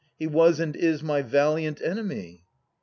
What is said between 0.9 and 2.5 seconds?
my valiant enemy.